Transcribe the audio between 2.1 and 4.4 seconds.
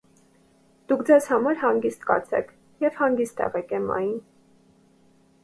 կացեք և հանգիստ եղեք էմմային: